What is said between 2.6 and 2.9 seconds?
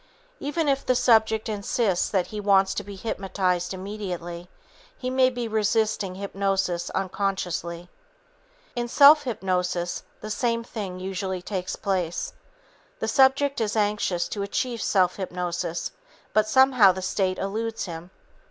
to